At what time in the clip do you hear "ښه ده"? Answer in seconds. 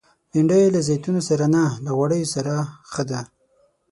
2.91-3.19